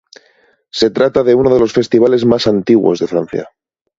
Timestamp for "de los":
1.53-1.73